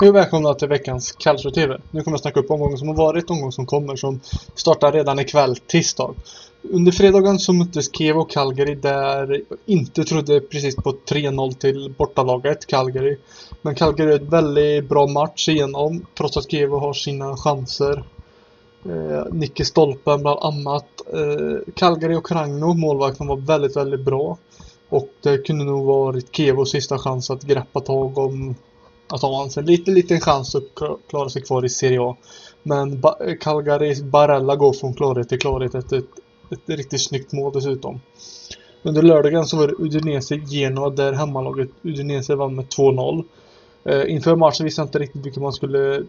[0.00, 1.80] Hej och välkomna till veckans Calcio TV.
[1.90, 4.20] Nu kommer jag snacka upp omgången som har varit, omgången som kommer som
[4.54, 6.14] startar redan ikväll, tisdag.
[6.62, 11.94] Under fredagen så möttes Kiev och Calgary där jag inte trodde precis på 3-0 till
[11.98, 13.18] bortalaget Calgary.
[13.62, 18.04] Men Calgary är ett väldigt bra match igenom trots att Kiev har sina chanser.
[18.84, 20.86] Eh, Nicke Stolpen bland annat.
[21.12, 24.38] Eh, Calgary och Kragno, målvakten, var väldigt, väldigt bra.
[24.88, 28.54] Och det kunde nog varit Kievos sista chans att greppa tag om
[29.08, 30.64] att ha en liten, liten chans att
[31.08, 32.16] klara sig kvar i Serie A.
[32.62, 36.04] Men ba Calgaris Barella går från klarhet till klarhet efter ett,
[36.50, 38.00] ett, ett riktigt snyggt mål dessutom.
[38.82, 43.24] Under lördagen så var det Udinese Genoa där hemmalaget Udinese vann med 2-0.
[43.84, 46.04] Eh, inför matchen visste jag inte riktigt vilka man skulle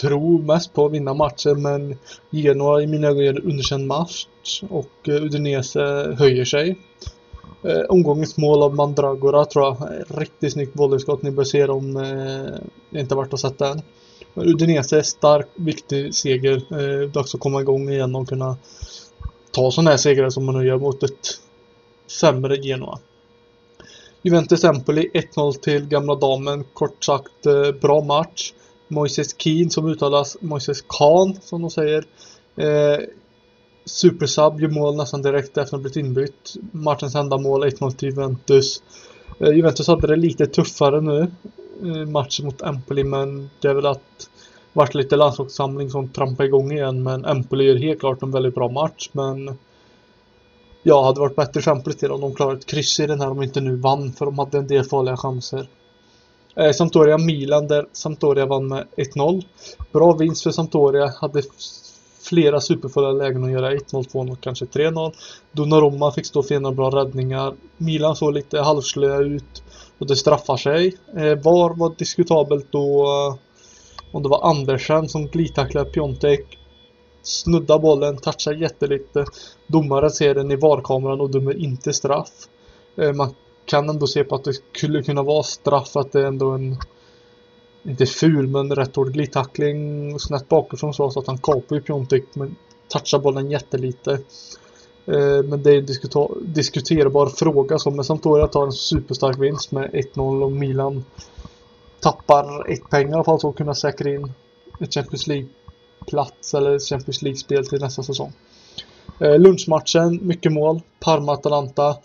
[0.00, 1.96] tro mest på att vinna matchen men
[2.30, 4.26] Genoa i mina ögon gör en underkänd match
[4.70, 6.78] och eh, Udinese höjer sig.
[7.62, 9.76] Eh, omgångens mål av Mandragora tror jag.
[10.08, 11.22] Riktigt snyggt volleyskott.
[11.22, 13.82] Ni bör se det om eh, det inte varit att sätta än.
[14.34, 16.56] Udinese, stark, viktig seger.
[16.56, 18.56] Eh, dags att komma igång igen och kunna
[19.50, 21.40] ta sådana här segrar som man nu gör mot ett
[22.06, 22.98] sämre Genoa.
[24.22, 26.64] Juventus Empoli 1-0 till gamla damen.
[26.74, 28.52] Kort sagt eh, bra match.
[28.88, 32.04] Moises Keen som uttalas Moises Khan som de säger.
[32.56, 32.98] Eh,
[33.84, 36.54] Supersub gör mål nästan direkt efter att ha blivit inbytt.
[36.72, 38.82] Matchens enda mål 1-0 till Juventus.
[39.38, 41.30] Eh, Juventus hade det lite tuffare nu.
[41.82, 44.30] Eh, matchen mot Empoli men det är väl att
[44.72, 48.68] varit lite landslagssamling som trampar igång igen men Empoli gör helt klart en väldigt bra
[48.68, 49.58] match men
[50.82, 53.30] Ja, hade varit bättre för Empoli till om de klarat ett kryss i den här
[53.30, 55.68] om de inte nu vann för de hade en del farliga chanser.
[56.54, 59.44] Eh, Sampdoria Milan där Sampdoria vann med 1-0.
[59.92, 61.12] Bra vinst för Sampdoria.
[61.20, 61.42] Hade
[62.22, 65.12] flera superfulla lägen att göra 1-0, 2-0, kanske 3-0.
[65.52, 67.54] Donnarumma fick stå för ena bra räddningar.
[67.76, 69.62] Milan såg lite halvslöa ut
[69.98, 70.96] och det straffar sig.
[71.16, 73.36] Eh, VAR var diskutabelt då eh,
[74.12, 76.58] om det var Andersen som glidtacklade Piontek
[77.22, 79.24] snuddar bollen, touchar jättelite.
[79.66, 82.30] Domaren ser den i VAR-kameran och dömer inte straff.
[82.96, 86.26] Eh, man kan ändå se på att det skulle kunna vara straff, att det är
[86.26, 86.76] ändå en
[87.82, 92.56] inte ful men rätt hård glidtackling snett bakifrån så att han kapar ju Pjontek men
[92.88, 94.12] touchar bollen jättelite.
[95.06, 99.90] Eh, men det är en diskuterbar fråga som med Sampdoria tar en superstark vinst med
[99.90, 101.04] 1-0 och Milan
[102.00, 104.32] tappar ett pengar i alla fall så att kunna säkra in
[104.80, 108.32] ett Champions League-plats eller Champions League-spel till nästa säsong.
[109.20, 110.80] Eh, lunchmatchen, mycket mål.
[111.00, 111.96] Parma-Atalanta.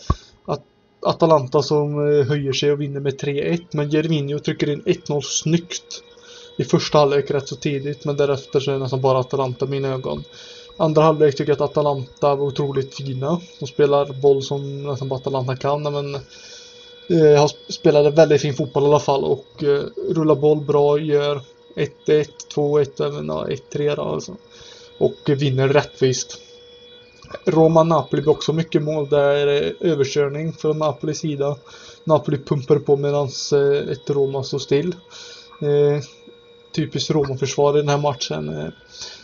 [1.02, 3.62] Atalanta som eh, höjer sig och vinner med 3-1.
[3.72, 6.04] Men Jervinho trycker in 1-0 snyggt.
[6.58, 9.70] I första halvlek rätt så tidigt men därefter så är det nästan bara Atalanta i
[9.70, 10.24] mina ögon.
[10.78, 13.42] Andra halvlek tycker jag att Atalanta var otroligt fina.
[13.60, 18.86] De spelar boll som nästan bara Atalanta kan men eh, spelade väldigt fin fotboll i
[18.86, 21.42] alla fall och eh, rullar boll bra, gör
[21.76, 24.36] 1-1, 2-1, även ja, 1-3 då alltså.
[24.98, 26.42] Och vinner rättvist.
[27.46, 29.10] Roma-Napoli blir också mycket mål.
[29.10, 31.56] Där är överkörning från Napolis sida.
[32.04, 34.96] Napoli pumpar på medan eh, ett Roma står still.
[35.62, 36.04] Eh,
[36.76, 38.50] typiskt Roma-försvar i den här matchen.
[38.50, 38.68] Eh,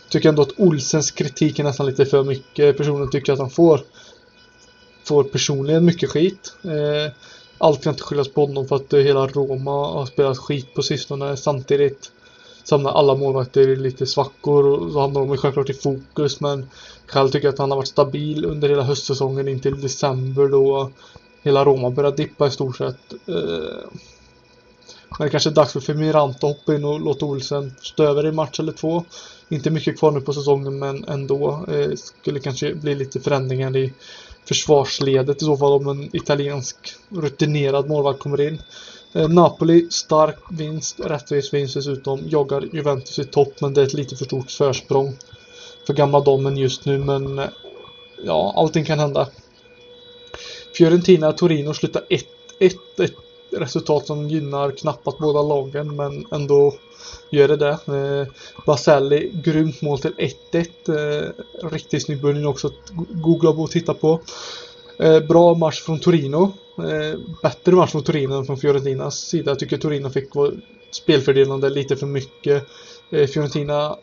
[0.08, 2.76] tycker ändå att Olsens kritik är nästan lite för mycket.
[2.76, 3.80] Personen tycker att han får
[5.04, 6.54] får personligen mycket skit.
[6.64, 7.12] Eh,
[7.58, 10.82] allt kan inte skyllas på honom för att eh, hela Roma har spelat skit på
[10.82, 12.12] sistone samtidigt
[12.64, 16.70] som när alla målvakter är lite svackor och så hamnar de självklart i fokus men
[17.06, 20.90] själv tycker jag att han har varit stabil under hela höstsäsongen in till december då
[21.42, 23.12] hela Roma började dippa i stort sett.
[23.26, 23.88] Eh,
[25.18, 28.26] men det kanske är dags för Femirante att hoppa in och låta Olsen stå över
[28.26, 29.04] i match eller två.
[29.48, 33.92] Inte mycket kvar nu på säsongen men ändå eh, skulle kanske bli lite förändringar i
[34.44, 36.76] försvarsledet i så fall om en italiensk
[37.08, 38.62] rutinerad målvakt kommer in.
[39.12, 42.20] Eh, Napoli, stark vinst, rättvis vinst dessutom.
[42.28, 45.16] Joggar Juventus i topp men det är ett lite för stort försprång
[45.86, 47.48] för gamla domen just nu men eh,
[48.24, 49.28] ja, allting kan hända.
[50.74, 52.24] Fiorentina Torino slutar 1-1.
[52.58, 53.12] Ett
[53.50, 56.74] resultat som gynnar knappast båda lagen men ändå
[57.30, 57.70] gör det det.
[57.70, 58.26] Eh,
[58.66, 60.14] Baselli, grymt mål till
[60.52, 60.66] 1-1.
[60.88, 64.20] Eh, riktigt snygg början också att googla på och titta på.
[64.98, 66.52] Eh, bra match från Torino.
[66.78, 69.50] Eh, bättre match mot Torino än från Fiorentinas sida.
[69.50, 70.52] Jag tycker Torino fick vara
[70.90, 72.66] spelfördelande lite för mycket.
[73.10, 73.96] Eh, Fiorentina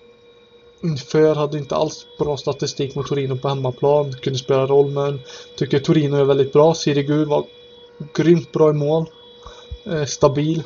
[0.83, 4.13] inför hade inte alls bra statistik mot Torino på hemmaplan.
[4.13, 5.19] Kunde spela roll men
[5.55, 6.73] tycker Torino är väldigt bra.
[6.73, 7.45] Sirigu var
[8.13, 9.05] grymt bra i mål.
[9.83, 10.63] Eh, stabil.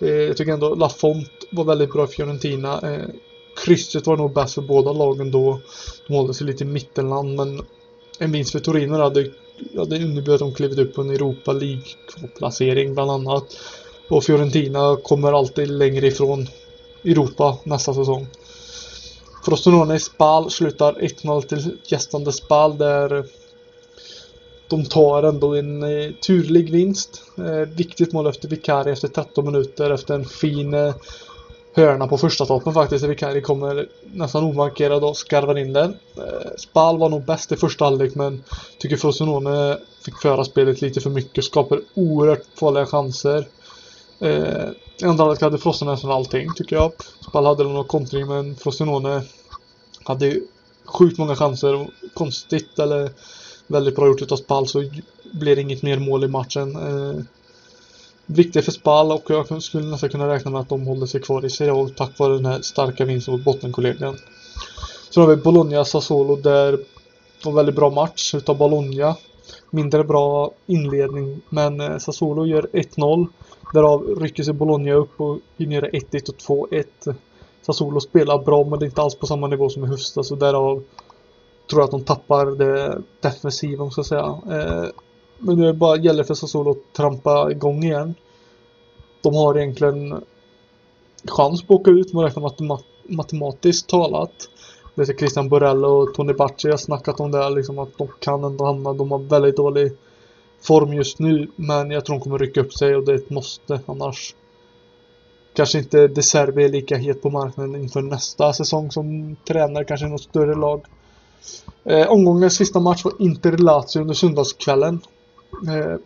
[0.00, 2.80] Eh, jag tycker ändå Lafont var väldigt bra i Fiorentina.
[2.80, 3.06] Eh,
[3.64, 5.60] krysset var nog bäst för båda lagen då.
[6.06, 7.62] De håller sig lite i mittenland men
[8.18, 9.30] en vinst för Torino hade,
[9.88, 13.44] det innebär att de klivit upp på en Europa League-placering bland annat.
[14.08, 16.48] Och Fiorentina kommer alltid längre ifrån
[17.04, 18.26] Europa nästa säsong.
[19.44, 23.26] Frosinone i Spal slutar 1-0 till gästande Spal där
[24.68, 27.22] de tar ändå en eh, turlig vinst.
[27.38, 30.94] Eh, viktigt mål efter Vicari efter 13 minuter efter en fin eh,
[31.76, 33.04] hörna på första toppen faktiskt.
[33.04, 35.96] Vicari kommer nästan omarkerad och skarvar in den.
[36.16, 38.44] Eh, Spal var nog bäst i första halvlek men
[38.78, 41.44] tycker Frosinone fick föra spelet lite för mycket.
[41.44, 43.46] Skapar oerhört farliga chanser.
[44.98, 46.92] I andra halvlek hade Frosinone nästan allting tycker jag.
[47.28, 49.22] Spal hade någon kontring men Frosinone
[50.04, 50.40] hade
[50.84, 51.88] sjukt många chanser.
[52.14, 53.10] Konstigt eller
[53.66, 54.90] väldigt bra gjort utav Spal så
[55.32, 56.76] blir det inget mer mål i matchen.
[56.76, 57.22] Eh,
[58.26, 61.44] Viktiga för Spal och jag skulle nästan kunna räkna med att de håller sig kvar
[61.44, 64.16] i Serie A tack vare den här starka vinsten mot bottenkollegan.
[65.10, 66.78] Sen har vi Bologna Sassuolo där
[67.44, 69.16] var väldigt bra match utav Bologna.
[69.70, 73.26] Mindre bra inledning men eh, Sassuolo gör 1-0.
[73.72, 77.14] Därav rycker sig Bologna upp och hinner 1-1 och 2-1.
[77.66, 80.38] Sassuolo spelar bra men det är inte alls på samma nivå som i höstas och
[80.38, 80.82] därav
[81.70, 84.40] tror jag att de tappar det defensiva om man ska säga.
[84.50, 84.88] Eh,
[85.38, 88.14] men nu bara gäller för Sassuolo att trampa igång igen.
[89.22, 90.24] De har egentligen
[91.24, 94.48] chans på att åka ut, man räknar mat matematiskt talat.
[94.94, 98.44] Det är Christian Borrello och Tony Bacci har snackat om det, liksom att de kan
[98.44, 99.92] ändå hamna, de har väldigt dålig
[100.62, 103.30] form just nu, men jag tror de kommer rycka upp sig och det är ett
[103.30, 104.34] måste annars.
[105.54, 110.06] Kanske inte De Serbi är lika het på marknaden inför nästa säsong som tränare, kanske
[110.06, 110.84] något större lag.
[111.84, 115.00] Eh, omgångens sista match var Inter-Lazio under söndagskvällen.
[115.68, 115.96] Eh,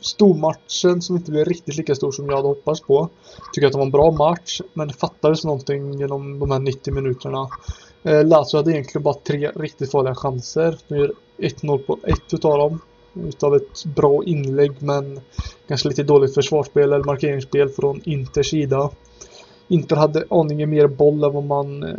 [0.00, 3.08] stormatchen som inte blev riktigt lika stor som jag hade hoppats på.
[3.52, 6.94] Tycker att det var en bra match, men det fattades någonting genom de här 90
[6.94, 7.48] minuterna.
[8.02, 10.78] Eh, Lazio hade egentligen bara tre riktigt farliga chanser.
[10.88, 12.80] Nu gör 1-0 på ett utav dem.
[13.14, 15.20] Utav ett bra inlägg, men
[15.68, 18.90] kanske lite dåligt försvarsspel eller markeringsspel från Inters sida.
[19.68, 21.94] Inter hade aningen mer boll än vad man eh,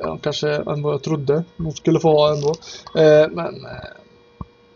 [0.00, 2.48] ja, kanske än vad jag trodde de skulle få ha ändå.
[3.00, 4.00] Eh, men eh,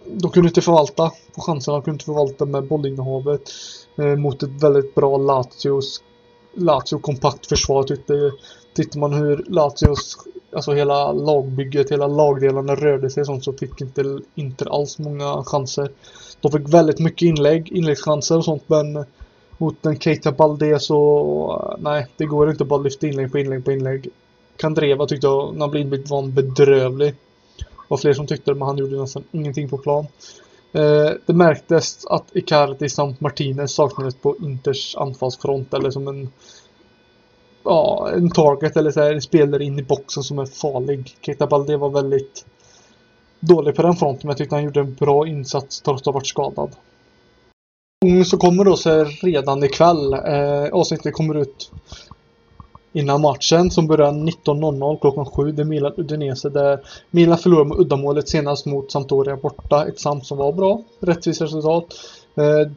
[0.06, 3.50] de kunde inte förvalta på chanserna, de kunde inte förvalta med bollinnehavet
[3.98, 6.02] eh, mot ett väldigt bra Lazios
[6.54, 8.32] Lazio kompakt försvar tyckte
[8.74, 10.16] Tittar man hur Lazios
[10.54, 15.90] Alltså hela lagbygget, hela lagdelarna rörde sig sånt så fick inte Inter alls många chanser.
[16.40, 19.04] De fick väldigt mycket inlägg, inläggschanser och sånt men
[19.58, 23.72] mot en Keita Balde så nej, det går inte bara lyfta inlägg på inlägg på
[23.72, 24.08] inlägg.
[24.56, 27.14] Kandreva tyckte jag, när han blev inbytt var han bedrövlig.
[27.84, 30.06] Det var fler som tyckte det, men han gjorde nästan ingenting på plan.
[30.72, 36.28] Eh, det märktes att Icardi samt Martinez saknades på Inters anfallsfront eller som en
[37.64, 41.16] ja, en target eller så här, en spelare in i boxen som är farlig.
[41.20, 42.44] Keita Balde var väldigt
[43.40, 46.12] dålig på den fronten men jag tyckte han gjorde en bra insats trots att ha
[46.12, 46.70] varit skadad.
[48.04, 50.12] Mm, så kommer då så redan ikväll.
[50.12, 51.70] Eh, avsnittet kommer ut
[52.94, 55.52] innan matchen som börjar 19.00 klockan 7.
[55.52, 59.86] Det är Milan Udinese där Milan förlorade med uddamålet senast mot Sampdoria borta.
[59.86, 60.82] Ett Samp som var bra.
[61.00, 61.84] Rättvist resultat.
[62.34, 62.72] Eh,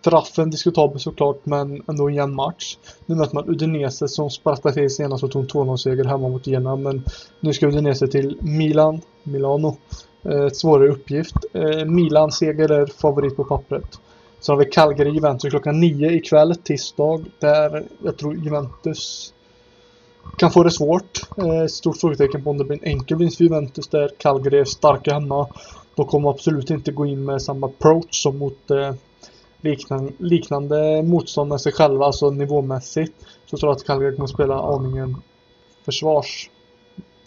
[0.00, 2.76] straffen diskutabel såklart men ändå en jämn match.
[3.06, 6.76] Nu möter man Udinese som sprattade till senast och tog en 2-0-seger hemma mot Genoa
[6.76, 7.04] men
[7.40, 9.76] nu ska Udinese till Milan, Milano.
[10.22, 11.36] Eh, ett svårare uppgift.
[11.52, 13.98] Eh, Milan seger är favorit på pappret.
[14.40, 17.24] Så har vi Calgary Juventus klockan 9 ikväll, tisdag.
[17.38, 19.34] Där jag tror Juventus
[20.36, 21.20] kan få det svårt.
[21.38, 24.64] Eh, stort frågetecken på om det blir en enkel vinst för Juventus där Calgary är
[24.64, 25.48] starka hemma.
[25.94, 28.94] De kommer absolut inte gå in med samma approach som mot eh,
[29.60, 33.14] liknande, liknande motstånd med sig själva, alltså nivåmässigt.
[33.20, 35.16] Så jag tror att Calgary kommer spela aningen
[35.84, 36.50] försvars...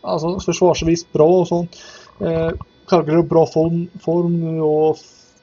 [0.01, 1.77] Alltså försvarsvis bra och sånt.
[2.19, 2.51] Eh,
[2.87, 4.97] Calgary har bra form, form och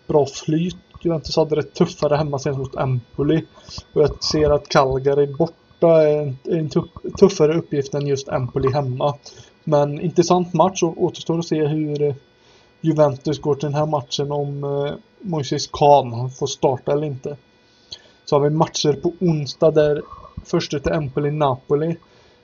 [0.06, 3.44] bra flyt Juventus hade det tuffare hemma senast mot Empoli.
[3.92, 6.70] Och jag ser att Calgary borta är en, en
[7.18, 9.14] tuffare uppgift än just Empoli hemma.
[9.64, 12.14] Men intressant match och återstår att se hur eh,
[12.80, 17.36] Juventus går till den här matchen om eh, Moises Kahn får starta eller inte.
[18.24, 20.02] Så har vi matcher på onsdag där
[20.44, 21.96] först ut är Empoli-Napoli.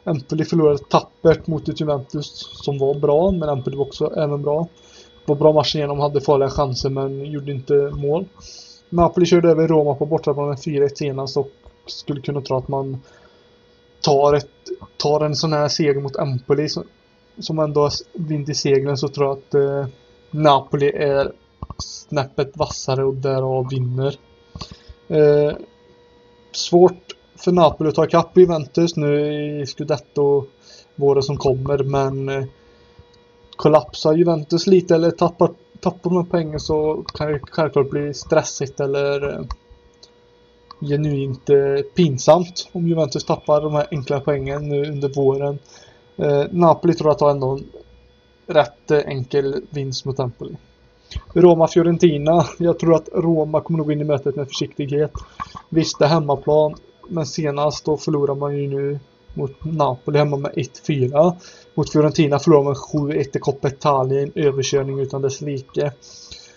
[0.04, 4.68] Empoli förlorade tappert mot ett Juventus som var bra, men Empoli var också även bra
[5.26, 8.24] var bra matchen igenom, hade farliga chanser men gjorde inte mål.
[8.88, 11.50] Napoli körde över Roma på bortaplan med 4-1 senast och
[11.86, 13.02] skulle kunna tro att man
[14.00, 14.50] tar, ett,
[14.96, 16.84] tar en sån här seger mot Empoli som,
[17.38, 19.86] som ändå har vind i seglen så tror jag att eh,
[20.30, 21.32] Napoli är
[21.78, 24.18] snäppet vassare och därav vinner.
[25.08, 25.56] Eh,
[26.52, 30.44] svårt för Napoli att ta ikapp Juventus nu i Scudetto
[30.94, 32.44] våren som kommer men eh,
[33.64, 38.80] kollapsar Juventus lite eller tappar, tappar de här poängen så kan det självklart bli stressigt
[38.80, 39.44] eller eh,
[40.80, 45.58] genuint eh, pinsamt om Juventus tappar de här enkla poängen nu under våren.
[46.16, 47.66] Eh, Napoli tror jag tar ändå en
[48.46, 50.56] rätt eh, enkel vinst mot Empoli.
[51.32, 52.44] Roma-Fiorentina.
[52.58, 55.12] Jag tror att Roma kommer nog gå in i mötet med försiktighet.
[55.68, 56.74] Visst, det är hemmaplan.
[57.08, 58.98] Men senast då förlorar man ju nu
[59.34, 61.34] mot Napoli hemma med 1-4.
[61.74, 65.92] Mot Fiorentina förlorade man 7-1 i Coppa Italia en överkörning utan dess like.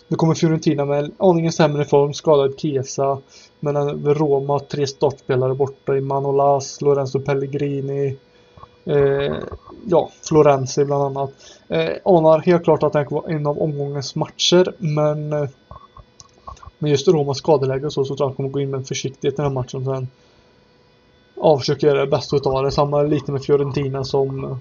[0.08, 3.18] Nu kommer Fiorentina med en aningen sämre form, skadad Chiesa.
[3.60, 8.18] Medan Roma har tre startspelare borta i Manolas, Lorenzo Pellegrini,
[8.86, 9.36] eh,
[9.86, 11.34] ja, Florenzi bland annat.
[11.68, 15.50] Eh, anar helt klart att det här vara en av omgångens matcher, men eh,
[16.80, 18.88] med just Romas skadeläge och så, så tror jag att han kommer gå in med
[18.88, 19.86] försiktighet i den här matchen.
[19.86, 20.08] Sen
[21.42, 22.72] ja, försöker göra det bästa utav det.
[22.72, 24.58] Samma lite med Fiorentina som eh,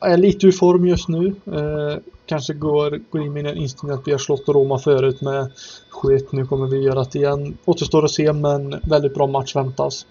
[0.00, 1.26] är lite ur form just nu.
[1.46, 5.50] Eh, kanske går, går in med en instinkt att vi har slått Roma förut med
[5.90, 7.58] 7 Nu kommer vi göra det igen.
[7.64, 10.06] Återstår att se men väldigt bra match väntas.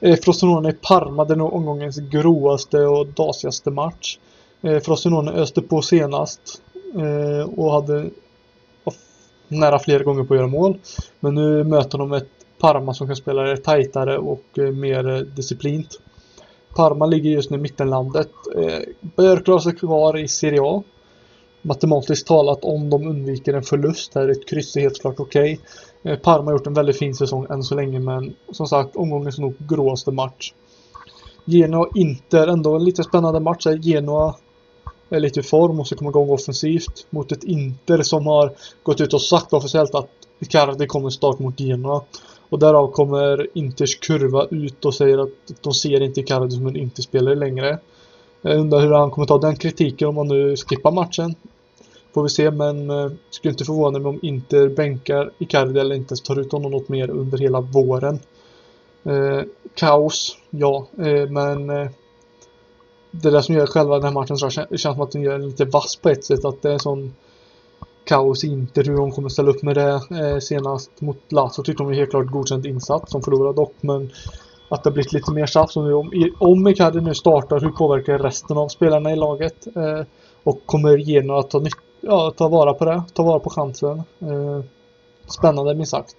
[0.00, 4.18] Eh, Frosinone i Parma, det är nog omgångens gråaste och dasigaste match.
[4.62, 6.62] Eh, Frosinone öste på senast
[6.94, 8.10] eh, och hade
[9.48, 10.78] nära flera gånger på att göra mål.
[11.20, 12.28] Men nu möter de ett
[12.62, 16.00] Parma som kan spela det tajtare och eh, mer eh, disciplint.
[16.76, 18.30] Parma ligger just nu i mittenlandet.
[18.56, 20.82] Eh, Bör klara sig kvar i Serie A.
[21.62, 24.28] Matematiskt talat om de undviker en förlust här.
[24.28, 25.60] Ett kryss är helt klart okej.
[26.02, 26.16] Okay.
[26.16, 29.54] Parma har gjort en väldigt fin säsong än så länge men som sagt omgångens nog
[29.58, 30.52] gråaste match.
[31.44, 33.66] Genoa Inter ändå en lite spännande match.
[33.66, 34.36] Genoa
[35.10, 38.52] är lite i form och komma igång offensivt mot ett Inter som har
[38.82, 42.02] gått ut och sagt officiellt att Icardi kommer start mot Genoa.
[42.52, 45.28] Och därav kommer Inters kurva ut och säger att
[45.60, 47.78] de ser inte Icardi som en Interspelare längre.
[48.42, 51.34] Jag undrar hur han kommer ta den kritiken om han nu skippar matchen.
[52.14, 56.16] Får vi se, men eh, skulle inte förvåna mig om Inter bänkar Icardi eller inte
[56.16, 58.18] tar ut honom något mer under hela våren.
[59.04, 59.40] Eh,
[59.74, 61.90] kaos, ja, eh, men eh,
[63.10, 65.64] det där som gör själva den här matchen så känns som att den gör lite
[65.64, 66.44] vass på ett sätt.
[66.44, 67.14] Att det är sån
[68.04, 71.86] kaos inte hur de kommer ställa upp med det eh, senast mot Lazio tyckte de
[71.86, 74.10] var helt klart godkänd insats som förlorade dock men
[74.68, 78.58] att det har blivit lite mer tjafs om, om Icardi nu startar hur påverkar resten
[78.58, 80.06] av spelarna i laget eh,
[80.42, 81.62] och kommer Genoa att ta,
[82.00, 83.98] ja, ta vara på det, ta vara på chansen.
[83.98, 84.60] Eh,
[85.28, 86.16] spännande minst sagt.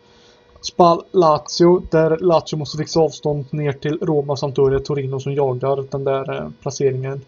[0.62, 6.04] Spal Lazio, där Lazio måste fixa avstånd ner till Roma, Sampdoria, Torino som jagar den
[6.04, 7.22] där eh, placeringen.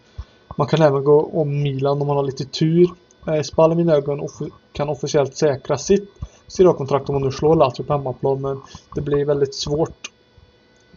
[0.56, 2.90] Man kan även gå om Milan om man har lite tur.
[3.26, 4.32] Eh, Spal i mina ögon off
[4.72, 6.10] kan officiellt säkra sitt
[6.48, 8.60] Serie kontrakt om man nu slår Lazio på hemmaplan men
[8.94, 10.10] det blir väldigt svårt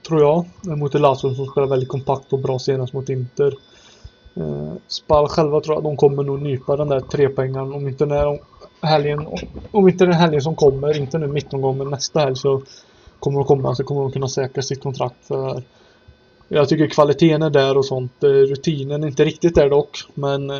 [0.07, 0.45] tror jag
[0.77, 3.53] mot ett Lazio som spelar väldigt kompakt och bra senast mot Inter.
[4.35, 8.39] Eh, Spal själva tror jag de kommer nog nypa den där trepoängaren om inte när
[8.81, 9.27] helgen
[9.71, 12.61] om inte den helgen som kommer, inte nu mittomgången, men nästa helg så
[13.19, 15.63] kommer de komma så kommer de kunna säkra sitt kontrakt för
[16.47, 18.23] jag tycker kvaliteten är där och sånt.
[18.23, 20.51] Eh, rutinen är inte riktigt där dock men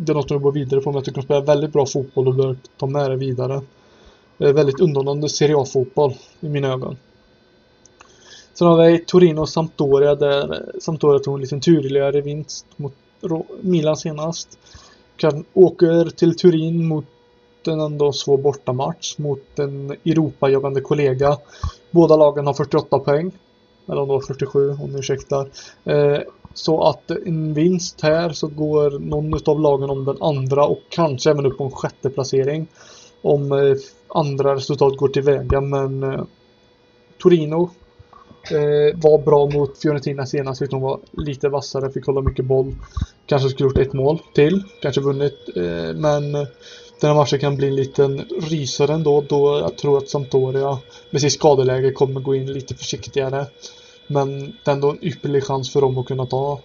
[0.00, 0.90] det är något de går vidare på.
[0.90, 3.60] Men jag tycker de spelar väldigt bra fotboll och bör ta med det vidare.
[4.38, 6.96] Det är väldigt underhållande Serie A-fotboll i mina ögon.
[8.54, 12.94] Sen har vi Torino och Sampdoria där eh, Sampdoria tog en liten turligare vinst mot
[13.60, 14.58] Milan senast.
[15.16, 17.06] Kan, åker till Turin mot
[17.66, 21.38] en ändå svår bortamatch mot en Europajagande kollega.
[21.90, 23.32] Båda lagen har 48 poäng.
[23.88, 25.48] Eller om det var 47 om ni ursäktar.
[25.84, 26.18] Eh,
[26.54, 31.30] så att en vinst här så går någon av lagen om den andra och kanske
[31.30, 32.66] även upp på en sjätte placering.
[33.22, 33.76] Om eh,
[34.08, 36.24] andra resultat går tillväga men eh,
[37.22, 37.70] Torino
[38.50, 40.70] eh, var bra mot Fiorentina senast.
[40.70, 42.74] De var lite vassare, fick hålla mycket boll.
[43.26, 45.48] Kanske skulle gjort ett mål till, kanske vunnit.
[45.56, 46.46] Eh, men eh,
[47.00, 50.78] den här matchen kan bli en liten rysare ändå då jag tror att Sampdoria
[51.10, 53.46] med sitt skadeläge kommer gå in lite försiktigare.
[54.10, 56.60] Men det är ändå en ypperlig chans för dem att kunna ta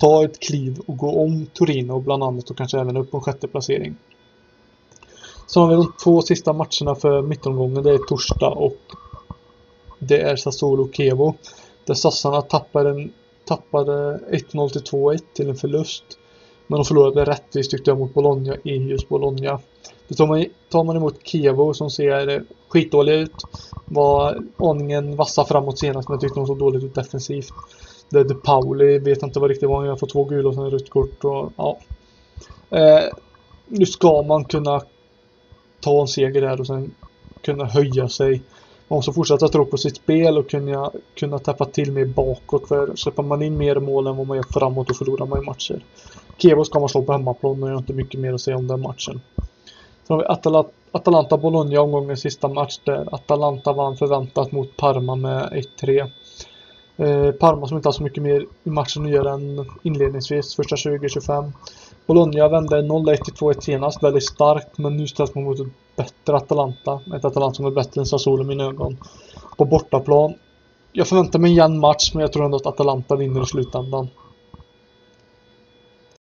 [0.00, 3.22] ta ett kliv och gå om Torino bland annat och kanske även upp på en
[3.22, 3.96] sjätte placering.
[5.46, 7.82] Så har vi de två sista matcherna för mittomgången.
[7.82, 8.80] Det är torsdag och
[9.98, 11.34] det är Sassuolo och Kevo.
[11.84, 13.08] Där sassarna tappade,
[13.44, 16.04] tappade 1-0 till 2-1 till en förlust.
[16.70, 19.60] Men de förlorade rättvist tyckte jag mot Bologna i just Bologna.
[20.08, 23.34] Då tar man, tar man emot Kievo som ser skitdålig ut.
[23.84, 27.52] Var aningen vassa framåt senast men jag tyckte de såg dåligt ut defensivt.
[28.08, 29.86] Det De Pauli vet inte vad riktigt var.
[29.86, 31.24] Han får två gula och sen rött kort.
[31.24, 31.78] Och, ja.
[32.70, 33.04] Eh,
[33.66, 34.80] nu ska man kunna
[35.80, 36.94] ta en seger där och sen
[37.42, 38.42] kunna höja sig.
[38.90, 42.68] Man måste fortsätta tro på sitt spel och kunna, kunna täppa till mer bakåt.
[42.68, 45.44] För släpper man in mer mål än vad man gör framåt och förlorar man ju
[45.44, 45.84] matcher.
[46.38, 48.66] Kevo ska man slå på hemmaplan och jag har inte mycket mer att säga om
[48.66, 49.20] den matchen.
[50.06, 56.10] Sen har vi Atalanta-Bologna omgångens sista match där Atalanta vann förväntat mot Parma med 1-3.
[56.96, 60.76] Eh, Parma som inte har så mycket mer i matchen att göra än inledningsvis, första
[60.76, 61.52] 20-25.
[62.10, 66.36] Bologna vände 0-1 till 2-1 senast, väldigt starkt, men nu ställs man mot ett bättre
[66.36, 67.00] Atalanta.
[67.16, 68.96] Ett Atalanta som är bättre än Sassuolo i mina ögon.
[69.56, 70.34] På bortaplan.
[70.92, 74.08] Jag förväntar mig en jämn match, men jag tror ändå att Atalanta vinner i slutändan.